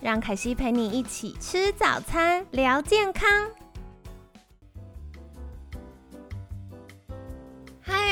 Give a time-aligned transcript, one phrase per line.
[0.00, 3.28] 让凯西陪你一起吃早餐，聊健康。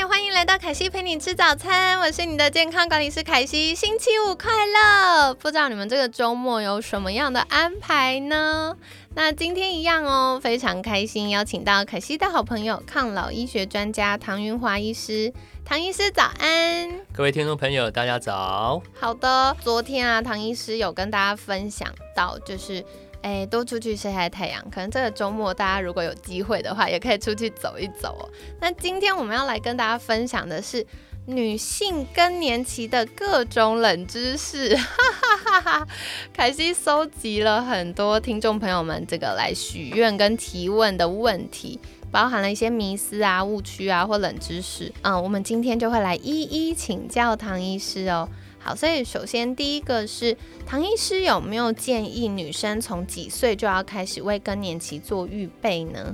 [0.07, 3.75] 欢迎来到凯西陪你吃早餐，我是你的健康管理师凯西。
[3.75, 5.33] 星期五快乐！
[5.33, 8.73] 不知道你们这个周末有什么样的安排呢？
[9.15, 15.33] 那今天一样哦，非常开心，邀请到凯西的好朋友，抗老医学专家唐云华医师。
[15.65, 18.81] 唐医师早安，各位听众朋友，大家早。
[18.97, 22.81] 好的，昨天啊，唐医师有跟大家分享到，就是
[23.21, 24.63] 哎，多出去晒晒太阳。
[24.69, 28.29] 可能这个周末大家如果有机会的话，也可以出去走一走哦。
[28.61, 30.85] 那今天我们要来跟大家分享的是
[31.25, 34.75] 女性更年期的各种冷知识。
[34.75, 35.87] 哈哈哈哈
[36.33, 41.79] 凯西搜集了很多听众朋友们这个来许愿跟提问的问题。
[42.09, 48.29] 包含了一些迷思啊、误区啊或冷知识，嗯，我们今天就会来一一请教唐医师哦。
[48.67, 56.13] 好，所以首先第一个是唐医师有没有建议女生从几岁就要开始为更年期做预备呢？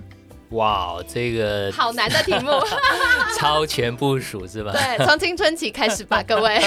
[0.51, 2.51] 哇，这个好难的题目，
[3.39, 4.71] 超前部署是吧？
[4.71, 6.61] 对，从青春期开始吧，各位。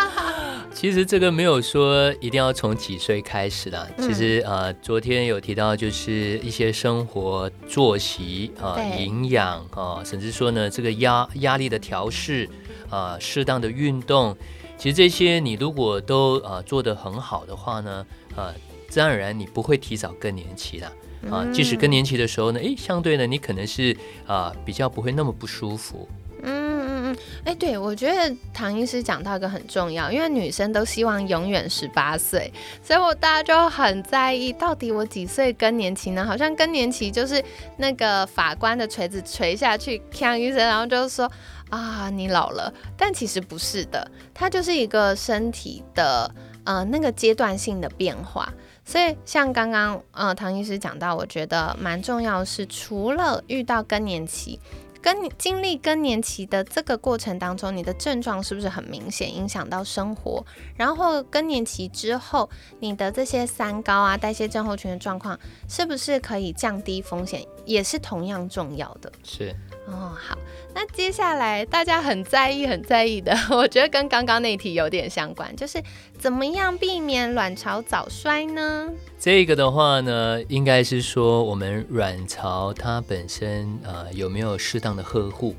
[0.72, 3.86] 其实这个没有说一定要从几岁开始的。
[3.98, 12.48] 其实呃，昨天有提到就是一些生活作息啊、营养啊，甚至说呢这个压压力的调试
[12.88, 14.34] 啊、适当的运动，
[14.80, 18.54] 其实这些你如果都呃做得很好的话呢，呃，
[18.88, 20.90] 自然而然你不会提早更年期的。
[21.30, 23.94] 啊，即使更年期的时候呢，诶，相对呢，你可能是
[24.26, 26.08] 啊比较不会那么不舒服。
[26.42, 32.50] 嗯嗯嗯，哎，对我觉得唐医师讲到一个很重要，因为女生都希望永远十八岁，
[32.82, 36.24] 所以我大家就很在意到底我几岁更年期呢？
[36.24, 37.44] 好像更年期就是
[37.76, 41.30] 那个法官的锤子锤下去，锵医生，然后就说
[41.70, 46.32] 啊你老了，但其实不是的，它就是一个身体的
[46.64, 48.52] 呃那个阶段性的变化。
[48.84, 54.58] 所以，像刚刚呃唐医师讲到，我觉得蛮重要的是，除了遇到更年期，
[55.02, 60.44] 更经历更年期的这个过程当中，你的症状是不是很明显影响到生活？
[60.76, 62.48] 然后更年期之后，
[62.80, 65.38] 你的这些三高啊、代谢症候群的状况，
[65.68, 69.10] 是不是可以降低风险，也是同样重要的。
[69.22, 69.54] 是。
[69.86, 70.38] 哦，好，
[70.72, 75.82] 那接下来大家很在意、很在意的， 我觉得跟刚刚那题有点相关，就是
[76.16, 78.88] 怎么样避免卵巢早衰呢？
[79.18, 85.54] 这个的话呢，应该是说我们卵巢它本身呃有没有适当的呵护？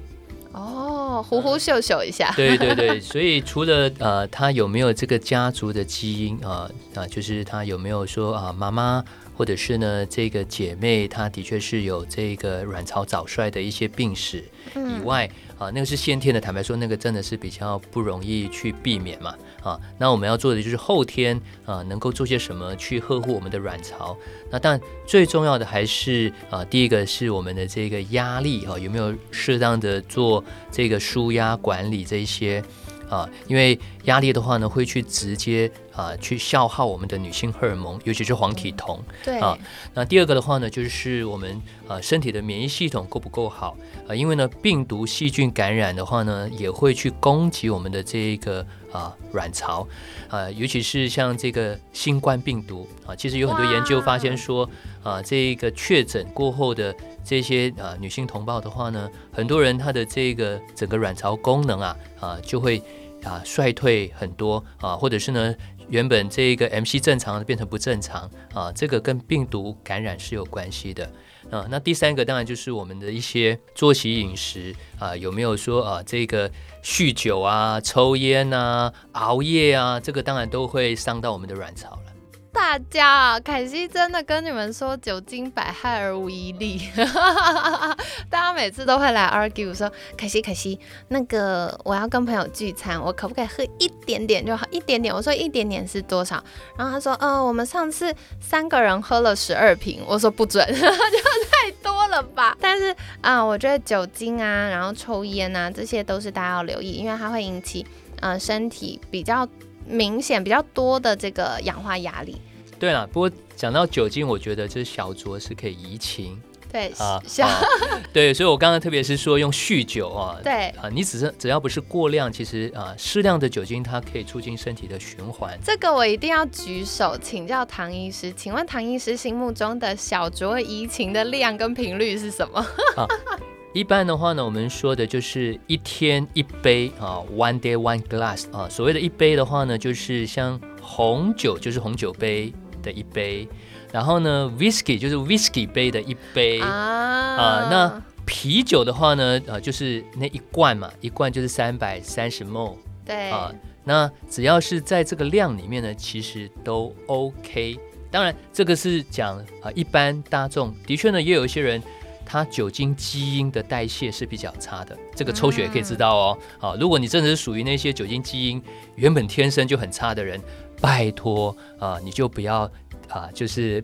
[0.51, 2.33] 哦，呼呼秀秀一下。
[2.35, 9.03] 对对对，所以除了呃他有没有这个家族的基因啊啊，就是他有没有说啊妈妈。
[9.33, 14.43] 或者是呢，这个姐妹她的确是有这个卵巢早衰的一些病史
[14.75, 15.27] 以外
[15.61, 16.41] 啊，那个是先天的。
[16.41, 19.79] 坦白说，那个真的是比较不容易去避免嘛啊。
[19.99, 24.17] 那我们要做的就是后天啊，能够做些什么去呵护我们的卵巢。
[24.49, 32.63] 那但最重要的还是啊，第一个是我们的这个压力哈，有没有适当的做这个舒压管理这一些。
[33.11, 39.03] 啊，因为压力的话呢，会去直接啊去消耗我们的女性荷尔蒙，尤其是黄体酮。
[39.25, 39.57] 对啊，
[39.93, 43.75] 那第二个的话呢，就是我们啊身体的免疫系统够不够好
[44.07, 44.15] 啊？
[44.15, 49.85] 因为呢，病毒细菌感染的话呢，也会去攻击我们的这个啊卵巢
[50.29, 54.69] 啊，尤其是像这个新冠病毒啊，其实有很多研究发现说
[55.03, 56.95] 啊，这个确诊过后的
[57.25, 62.81] 这些啊女性同胞的话呢，很多人她的这个整个卵巢功能啊啊就会。
[63.23, 65.55] 啊，衰退很多啊，或者是呢，
[65.89, 71.09] 原本这个 MC 正常变成不正常啊，这个跟病毒感染是有关系的
[71.49, 71.67] 啊。
[71.69, 76.49] 那第三个当然就是我们的一些作息饮食啊，有没有说啊，这个
[76.83, 82.10] 酗酒啊、抽烟啊、熬夜啊，这个当然都会伤到我们的卵巢了。
[82.53, 86.81] 大家，凯西真的跟你们说，酒精百害而无一利。
[88.29, 94.65] 大家每次都会来 argue 说，凯西，凯西，那个我要跟朋友聚餐，我可不可以喝一点点就好？
[94.69, 95.13] 一点点。
[95.13, 96.43] 我说一点点是多少？
[96.77, 100.01] 然后他说，呃，我们上次三个人喝了十二瓶。
[100.05, 102.55] 我说不准， 就太多了吧。
[102.59, 107.85] 但是啊，我觉得酒精啊，然后抽烟啊，这些都是大家要留意，因为它会引起
[108.19, 109.47] 呃身体比较。
[109.85, 112.39] 明显比较多的这个氧化压力，
[112.79, 116.41] 对了，不过讲到酒精，我觉得这小酌是可以怡情
[116.71, 117.61] 对，啊小、啊
[118.13, 120.69] 对，所以我刚刚特别是说用酗酒啊，对。
[120.69, 125.59] 啊，你只是只要不是过量，其实啊适量的酒精它可以促进身体的循环。
[125.61, 132.65] 这个我一定要举手请教唐医师，请问唐医师心目中的小酌怡情的量跟频率是什么？
[133.73, 138.67] 一般的话呢，我们说的就是一天一杯啊，one day one glass 啊。
[138.69, 142.53] 所谓的一杯的话呢，就是像红酒就是红酒杯
[142.83, 143.47] 的一杯，
[143.91, 152.75] 然后呢，whisky 就是 whisky 杯的一杯啊啊那啤酒的话呢，呃，就是那一罐嘛，一罐就是三百三十 ml
[153.05, 153.53] 对啊。
[153.83, 157.79] 那只要是在这个量里面呢，其实都 OK。
[158.11, 161.81] 当然，这个是讲啊、一般大众的确呢，也有一些人
[162.25, 166.37] 他酒精基因的代谢是比较差的，这个抽血也可以知道哦。
[166.59, 168.61] 啊，如果你真的是属于那些酒精基因
[168.95, 170.39] 原本天生就很差的人，
[170.79, 172.69] 拜托啊，你就不要
[173.09, 173.83] 啊，就是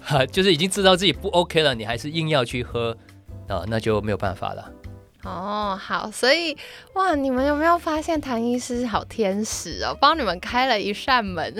[0.00, 2.96] 哈， 就是已经知道自己不 OK 了，你还是硬要去喝
[3.48, 4.70] 啊，那就没有办法了。
[5.24, 6.56] 哦，好，所以
[6.94, 11.54] 哇，你们有没有发现唐医师好天使哦，帮你们开了一扇门，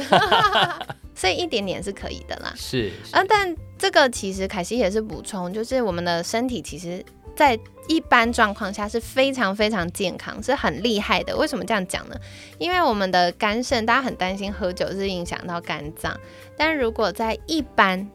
[1.14, 2.52] 所以一点点是可以的啦。
[2.56, 7.04] 是，是啊，但这个其实凯西也是补充，就是我们的身体其实
[7.34, 11.36] 在一般状况下是非常非常健康，是很厉害的。
[11.36, 12.16] 为什么这样讲呢？
[12.58, 16.18] 因为我们的肝肾，大家很担心喝酒是影响到肝脏，
[16.56, 18.08] 但如果在一般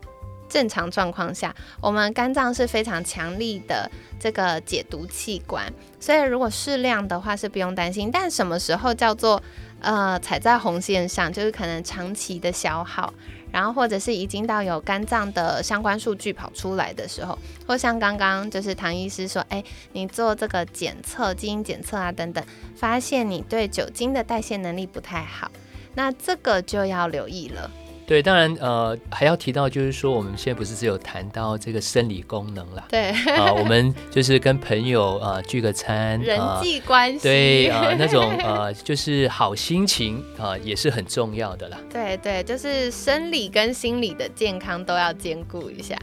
[0.47, 8.09] 正常状况下，我们肝脏是非常强力的这个解毒器官，所以如果适量的话是不用担心。
[8.09, 9.44] 但什么时候叫做
[9.81, 13.13] 呃踩在红线上，就是可能长期的消耗，
[13.51, 17.38] 然后或者是已经到有肝脏的相关数据跑出来的时候，
[17.68, 19.63] 或像刚刚就是唐医师说，哎，
[19.94, 22.44] 你做这个检测，基因检测啊等等，
[22.75, 25.51] 发现你对酒精的代谢能力不太好，
[25.95, 27.69] 那这个就要留意了。
[28.07, 36.62] 对，当然呃还要提到，就是说我们现在不是只有谈到这个生理功能啦，对，啊，我们就是跟朋友啊聚个餐人啊。
[36.63, 41.77] 际关系，对啊、那种呃，就是好心情啊、也是很重要的啦。
[41.92, 45.94] 对对，就是生理跟心理的健康都要兼顾一下。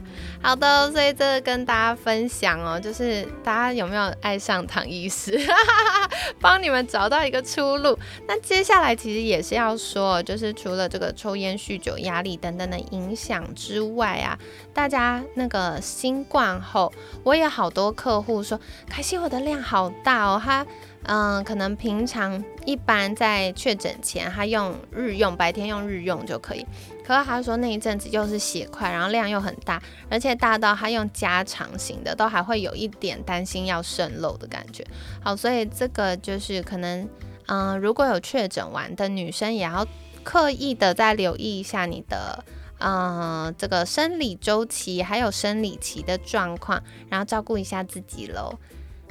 [0.43, 5.39] 好的，所以这个跟大家分享哦，就是大家有没有爱上唐医师，
[6.39, 7.97] 帮你们找到一个出路。
[8.27, 14.37] 那接下来其实也是要说，就是除了这个抽烟、酗酒、压力等等的影响之外啊，
[14.73, 16.91] 大家那个新冠后，
[17.23, 18.59] 我也好多客户说，
[18.89, 20.65] 凯西我的量好大哦，他。
[21.07, 26.65] 嗯，可能平常一般在确诊前，他用日用，白天用日用就可以。
[27.05, 34.83] 可是他说那一阵子又是血块，然后量又很大，而且大到他用加长型的，都还会有一点担心要渗漏的感觉。
[35.21, 37.07] 好，所以这个就是可能，
[37.45, 39.85] 嗯，如果有确诊完的女生，也要
[40.25, 42.43] 刻意的再留意一下你的。
[42.79, 48.59] 嗯，这个生理周期还有生理期的状况，然后照顾一下自己喽。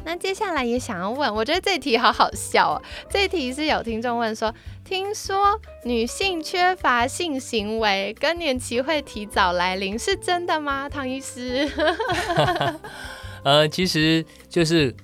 [0.05, 2.83] 那接下来也想要问，我觉得这题好好笑哦。
[3.09, 10.91] 这题是有听众问说，听说女性缺乏性行为，更年期会提早来临，是真的吗？
[10.91, 11.67] 唐医师？
[13.45, 14.95] 呃，其实就是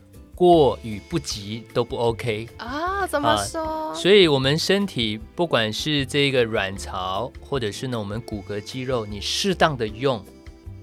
[0.41, 3.95] 过与不及都不 OK，啊、怎么啊说？
[3.95, 10.25] 所以我们身体不管是这个卵巢，或者是呢我们骨骼肌肉，你适当的用，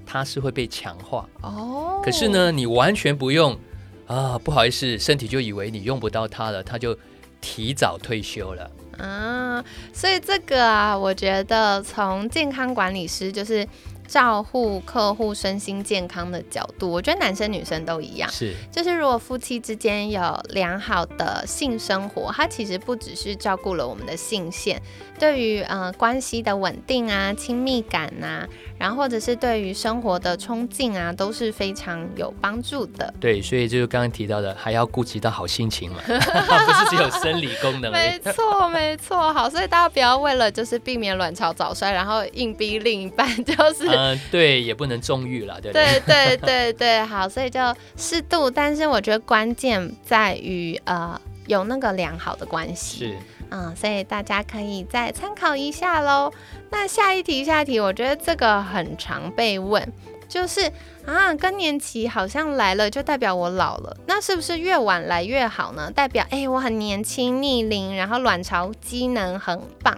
[0.05, 1.27] 它是会被强化。
[1.41, 3.57] 哦，可是，呢，你完全不用
[4.05, 6.95] 啊，不好意思，身体就以为你用不到它了，它就
[7.41, 8.69] 提早退休了。
[8.99, 13.67] 啊，所以这个啊，我觉得从健康管理师就是
[14.07, 18.29] 照顾客户身心健康的角度，我觉得男生女生都一样。
[18.31, 24.81] 是就是如果夫妻之间有良好的性生活，它其实不只是照顾了我们的性腺，
[25.19, 33.13] 对于呃关系的稳定啊、亲密感呐、然后或者是对于生活的冲劲啊，都是非常有帮助的。
[33.19, 38.31] 对，所以就是刚刚提到的，还要顾及到好心情嘛， 不是只有生理功能而没已。
[38.31, 43.87] 错，没错，好，所以大家不要为了就是避免卵巢早衰，然后硬逼另一半就是。
[43.89, 45.71] 嗯、对，也不能纵欲了，对？
[45.71, 47.59] 对对对对，好，所以就
[47.95, 52.99] 适度，但是我觉得关键在于呃有那个良好的关系。
[52.99, 53.17] 是，
[53.49, 56.31] 嗯，所以大家可以再参考一下喽。
[56.69, 59.85] 那下一题，下一题，我觉得这个很常被问，
[60.27, 60.71] 就是
[61.05, 65.89] 啊，更年期好像来了，就代表我老了，那是不是越晚来越好呢？
[65.89, 69.97] 代表哎、我很年轻逆龄，然后卵巢机能很棒。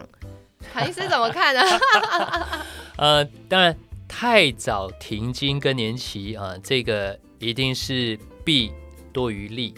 [0.72, 1.62] 唐医师怎么看呢？
[2.98, 3.75] 呃，当然
[4.08, 8.72] 太早停经更年期啊、这个一定是弊
[9.12, 9.74] 多于利。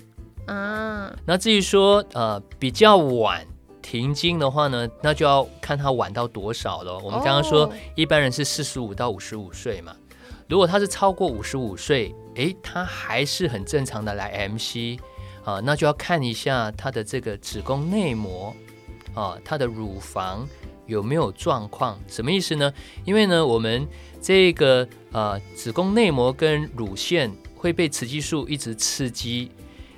[0.48, 3.46] 啊，那至于说呃比较晚
[3.82, 6.98] 停经的话呢，那就要看他晚到多少了。
[7.00, 9.96] 我们刚刚说哦一般人是四十五到五十五岁嘛，
[10.48, 15.00] 如果他是超过五十五岁，诶，他还是很正常的来 MC
[15.44, 18.54] 啊，那就要看一下他的这个子宫内膜
[19.14, 20.48] 啊，他的乳房
[20.86, 22.00] 有没有状况？
[22.08, 22.72] 什么意思呢？
[23.06, 23.88] 因为呢，我们
[24.22, 29.52] 这个呃子宫内膜跟乳腺会被雌激素一直刺激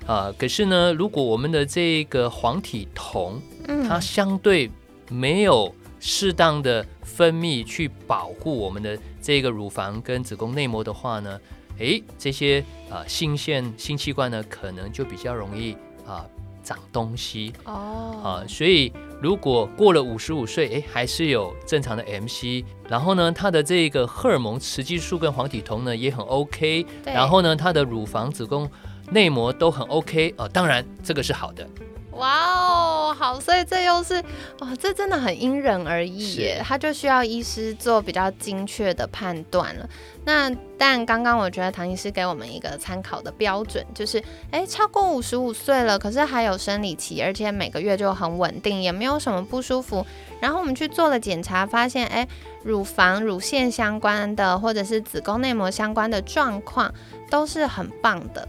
[0.06, 3.88] 啊、可是呢，如果我们的这个黄体酮嗯。
[3.88, 4.70] 它相对
[5.10, 11.40] 没有适当的分泌去保护我们的这个乳房跟子宫内膜的话呢，
[11.78, 15.74] 诶，这些啊、性腺性器官呢，可能就比较容易
[16.06, 16.26] 啊、
[16.62, 17.52] 长东西。
[17.64, 18.20] 哦。
[18.22, 18.92] 啊，所以
[19.22, 28.70] 如果过了五十五岁，诶，还是有正常的 MC，然后呢，它的这个荷尔蒙雌激素跟黄体酮呢也很 OK，然后呢，它的乳房、子宫
[29.10, 31.66] 内膜都很 OK 哦、当然这个是好的。
[32.12, 34.22] 哇哦，好，所以这又是
[34.60, 39.88] 哦，这真的很因人而异耶，他就需要医师做比较精确的判断了。
[40.24, 50.06] 那但刚刚我觉得唐医师给我们一个参考的标准，就是哎，超过五十五岁了，可是还有生理期，而且每个月就很稳定，也没有什么不舒服。
[50.40, 52.28] 然后我们去做了检查，发现哎，
[52.62, 56.94] 乳房、乳腺相关的，或者是子宫内膜相关的状况
[57.28, 58.46] 都是很棒的。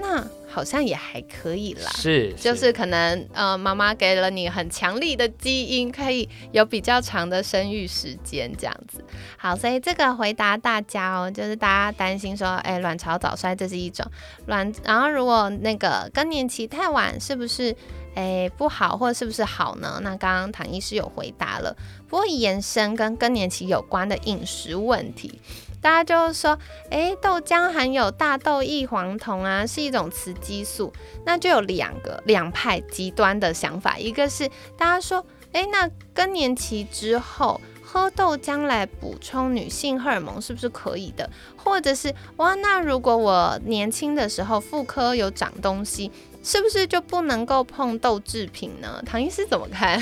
[0.00, 9.04] 那好像也还可以啦，是，就是可能呃，妈妈给了你很强力的基因，可以有比较长的生育时间这样子。
[9.36, 14.06] 好，所以这个回答大家哦，就是大家担心说，哎，卵巢早衰这是一种
[14.46, 17.74] 卵，然后如果那个更年期太晚，是不是
[18.14, 20.00] 哎不好，或者是不是好呢？
[20.02, 21.76] 那刚刚唐医师有回答了，
[22.08, 25.40] 不过延伸跟更年期有关的饮食问题。
[25.80, 26.58] 大家就是说，
[26.90, 30.92] 诶，豆浆含有大豆异黄酮啊，是一种雌激素。
[31.24, 41.30] 那就有两个两派极端的想法，一个是大家说，诶，那更年期之后喝豆浆来补充女性荷尔蒙是不是可以的？
[41.56, 46.10] 或者是哇，那如果我年轻的时候妇科有长东西，
[46.48, 49.02] 是不是就不能够碰豆制品呢？
[49.04, 50.00] 唐医师怎么看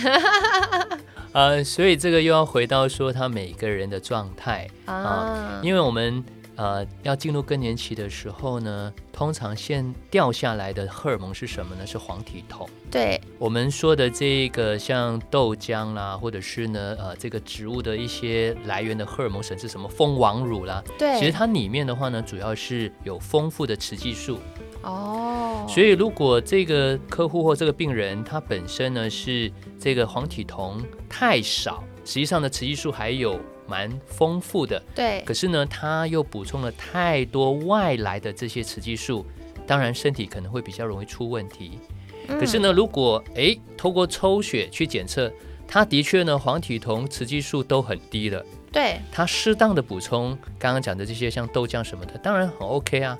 [1.35, 5.61] 呃，所以这个又要回到说他每个人的状态，啊？
[5.61, 6.25] 因为我们
[6.55, 11.85] 呃要进入更年期的时候呢，通常先掉下来的荷尔蒙是什么呢？
[11.85, 12.71] 是黄体酮。
[12.93, 24.39] 对，我们说的这个像豆浆啦，或者是呢呃这个植物的一些来源的荷尔蒙，甚至什么蜂王乳啦，对，其实它里面的话呢，主要是有丰富的雌激素。
[24.87, 29.51] 哦，所以如果这个客户或这个病人他本身呢是
[29.81, 39.27] 这个黄体酮太少，实际上呢雌激素还有蛮丰富的，对，可是呢他又补充了太多外来的这些雌激素，
[39.67, 41.81] 当然身体可能会比较容易出问题。
[42.29, 42.39] 嗯。
[42.39, 45.33] 可是呢，如果诶透过抽血去检测，
[45.67, 53.19] 他的确呢黄体酮、雌激素都很低了，对，他适当的补充刚刚讲的这些像豆浆什么的，当然很 OK 啊。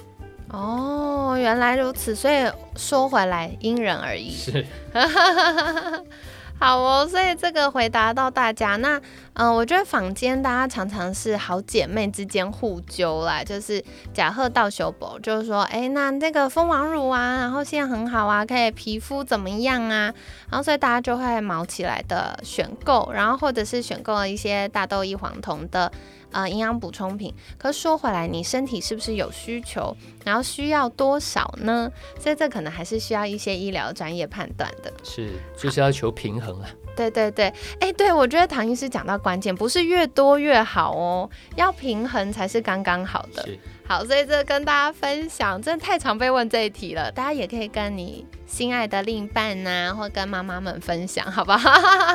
[0.51, 4.31] 哦，原来如此，所以说回来因人而异。
[4.31, 4.65] 是。
[6.59, 8.77] 好哦，所以这个回答到大家。
[8.77, 8.97] 那
[9.35, 13.85] 嗯、呃我觉得坊间大家常常是好姐妹之间互揪啦，就是
[14.15, 20.11] 假贺到修博，就是说，哎，那这个蜂王乳啊，然后现在很好啊，可以皮肤怎么样啊？
[20.49, 25.93] 然后所以大家就会毛起来的选购，然后或者是选购了一些大豆异黄酮的。
[26.37, 31.91] 呃，营养补充品，可说回来，你身体是不是有需求，然后需要多少呢？
[32.21, 34.93] 所以这可能还是需要一些医疗专业判断的。
[35.03, 36.69] 是，就是要求平衡啊。
[36.95, 43.43] 对对对，哎，对我觉得唐医师讲到关键，不是越多越好哦，要平衡才是刚刚好的。
[43.47, 51.71] 是，好，所以这跟大家分享，真的太常被问这一题了，大家也可以跟你心爱的另一半呐、或跟妈妈们分享，好不好？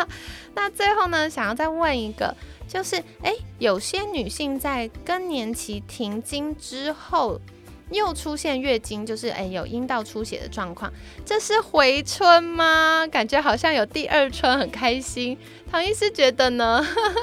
[0.53, 2.35] 那最后呢，想要再问一个，
[2.71, 7.39] 就是哎，有些女性在更年期停经之后。
[7.91, 10.89] 又出现月经，就是哎有阴道出血的状况，
[11.25, 13.05] 这是回春吗？
[13.11, 15.37] 感觉好像有第二春，很开心。
[15.69, 16.81] 唐医师觉得呢？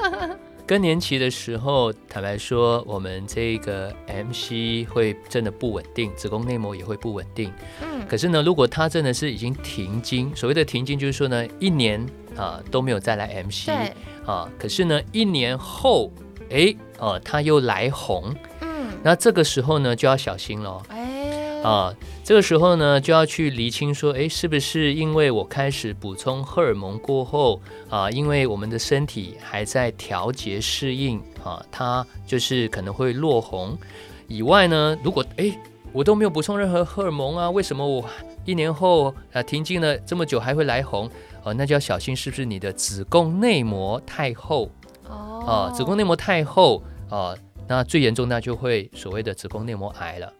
[0.67, 7.51] 更年期的时候，坦白说，我们这个 MC 会真的不稳定，子宫内膜也会不稳定。
[7.81, 12.05] 嗯，可是呢，如果她真的是已经停经，所谓的停经就是说呢，一年
[12.37, 13.91] 啊、都没有再来 MC 对，
[14.29, 16.11] 啊，可是呢，一年后，
[16.51, 18.31] 哎，哦、它又来红，
[18.61, 20.79] 嗯，那这个时候呢，就要小心喽。
[20.89, 21.91] 哎，啊，
[22.23, 27.59] 这个时候呢，就要去厘清说，哎，是不是因为我开始补充荷尔蒙过后
[27.89, 33.75] 啊，因为我们的身体还在调节适应啊，它就是可能会落红。
[34.27, 35.57] 以外呢，如果诶，
[35.91, 38.07] 我都没有补充任何荷尔蒙啊，为什么我
[38.45, 41.09] 一年后啊停经了这么久还会来红？
[41.43, 44.69] 哦，那就要小心是不是你的子宫内膜太厚
[45.07, 45.73] 哦啊？
[45.75, 47.33] 子宫内膜太厚啊，
[47.67, 50.33] 那最严重那就会所谓的子宫内膜癌了。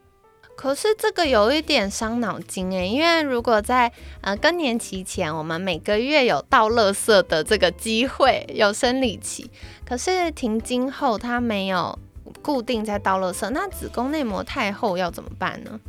[0.56, 3.90] 可是这个有一点伤脑筋诶，因为如果在
[4.20, 9.50] 呃更年期前，我们每个月有倒垃圾的这个机会，有生理期，
[9.86, 11.98] 可是停经后它没有
[12.42, 15.80] 固定在倒垃圾，那子宫内膜太厚要怎么办呢？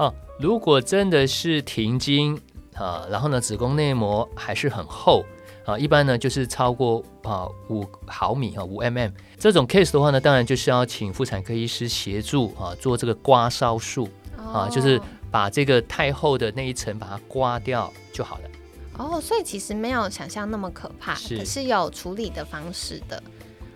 [0.00, 2.40] 哦，如果真的是停经
[2.78, 5.24] 啊，然后呢子宫内膜还是很厚
[5.66, 18.44] 啊，一般呢就是超过啊五毫米啊五 mm 这种 case 的话呢，当然就是要请妇产科医师协助啊做这个刮痧术啊，就是把这个太厚的那一层把它刮掉就好了。
[18.96, 23.22] 哦，所以其实没有想象那么可怕，是可是有处理的方式的。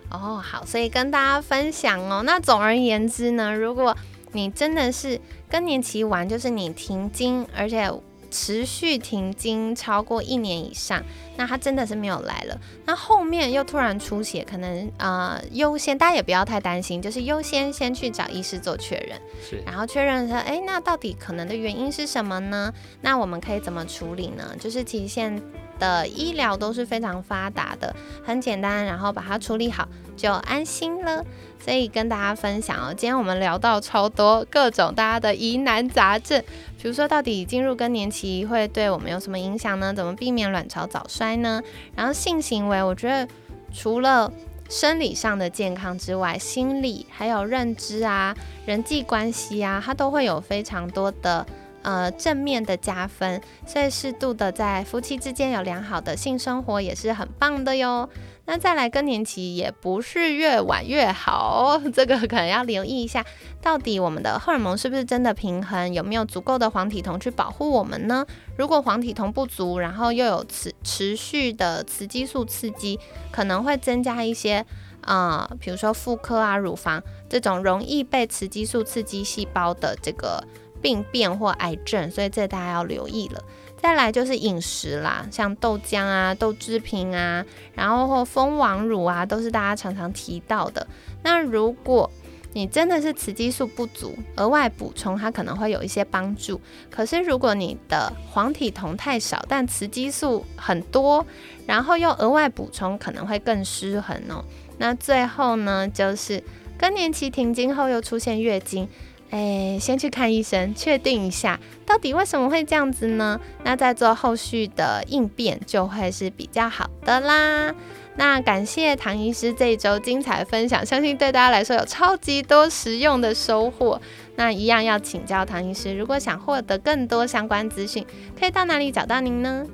[0.09, 2.21] 哦，好，所以跟大家分享哦。
[2.25, 3.95] 那总而言之呢，如果
[4.33, 5.19] 你真的是
[5.49, 7.89] 更年期完，就是你停经，而且
[8.33, 11.03] 持续停经超过一年以上，
[11.37, 12.59] 那他真的是没有来了。
[12.85, 22.73] 那后面又突然出血，可能呃优先大家也不要太担心，就是优先先去找医师做确认，是然后确认说，哎，那到底可能的原因是什么呢？
[23.01, 24.55] 那我们可以怎么处理呢？
[24.59, 25.39] 就是其实现
[25.79, 31.23] 的医疗都是非常发达的，很简单，然后把它处理好就安心了。
[31.59, 36.43] 所以跟大家分享哦，今天我们聊到超多各种大家的疑难杂症，
[36.77, 39.93] 比如说到底进入更年期会对我们有什么影响呢？
[39.93, 41.61] 怎么避免卵巢早衰呢？
[41.95, 43.25] 然后性行为，我觉得
[43.73, 44.29] 除了
[44.69, 51.45] 生理上的健康之外，心理还有认知啊、人际关系啊，它都会有非常多的
[51.83, 58.09] 呃正面的加分，所以适度的在夫妻之间有良好的性生活也是很棒的哟。
[58.45, 63.23] 那再来更年期也不是越晚越好， 这个可能要留意一下，
[63.61, 68.25] 到底我们的荷尔蒙是不是真的平衡，有没有足够的黄体酮去保护我们呢？
[68.57, 72.99] 如果黄体酮不足，然后又有持持续的雌激素刺激，
[73.31, 74.65] 可能会增加一些
[74.99, 80.43] 啊、呃比如说妇科啊、乳房这种容易被雌激素刺激细胞的这个
[80.83, 83.43] 病变或癌症，所以这大家要留意了。
[83.81, 87.43] 再来就是饮食啦，像豆浆啊、豆制品啊，
[87.73, 90.85] 然后或蜂王乳啊，都是大家常常提到的。
[91.23, 92.09] 那如果
[92.53, 96.61] 你真的是雌激素不足，额外补充它可能会有一些帮助。
[96.89, 101.25] 可是如果你的黄体酮太少，但雌激素很多，
[101.65, 104.45] 然后又额外补充，可能会更失衡哦。
[104.77, 106.41] 那最后呢，就是
[106.77, 108.87] 更年期停经后又出现月经。
[109.33, 113.39] 哎，先去看医生，确定一下到底为什么会这样子呢？
[113.63, 117.73] 那再做后续的应变就会是比较好的啦。
[118.15, 123.99] 那感谢唐医师这一周精彩分享，相信对大家来说有超级多实用的收获。
[124.35, 128.05] 那一样要请教唐医师，如果想获得更多相关资讯，
[128.39, 129.65] 可以到哪里找到您呢？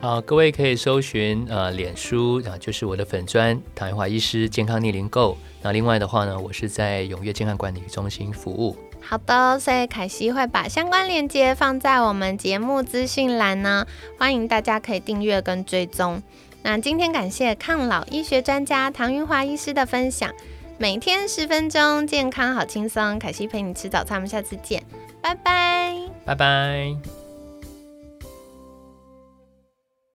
[0.00, 5.38] 啊，各位可以搜寻呃脸书啊，就是我的粉砖唐元华医师健康逆龄购。
[5.62, 8.76] 那另外的话呢，我是在永跃健康管理中心服务。
[9.08, 13.86] 好的，所以凯西会把相关链接放在我们节目资讯栏呢，
[14.18, 16.20] 欢迎大家可以订阅跟追踪。
[16.62, 20.32] 那今天感谢抗老医学专家唐云华医师的分享，
[20.78, 23.16] 每天十分钟，健康好轻松。
[23.20, 24.82] 凯西陪你吃早餐，我们下次见，
[25.22, 25.94] 拜拜。
[26.24, 27.15] 拜拜。